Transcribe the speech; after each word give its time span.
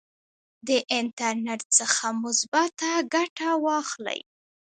د 0.67 0.69
انټرنیټ 0.97 1.61
څخه 1.77 2.05
مثبته 2.23 2.89
ګټه 3.13 3.49
واخلئ. 3.65 4.19